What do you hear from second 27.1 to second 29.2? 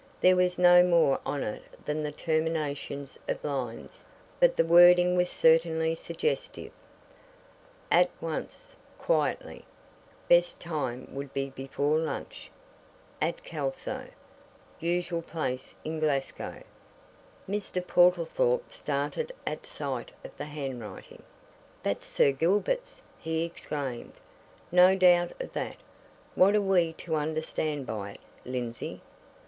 understand by it, Lindsey?"